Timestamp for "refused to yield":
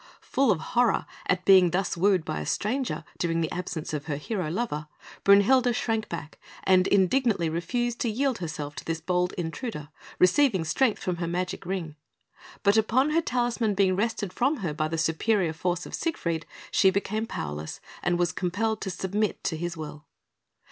7.49-8.39